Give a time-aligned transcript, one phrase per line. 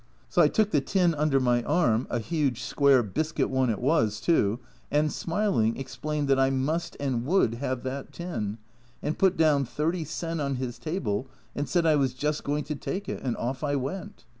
[0.29, 4.19] So I took the tin under my arm (a huge square biscuit one it was
[4.19, 8.57] too) and smiling, explained that I must and would have that tin,
[9.03, 12.75] and put down 30 sen on his table and said I was just going to
[12.75, 14.25] take it, and off I went.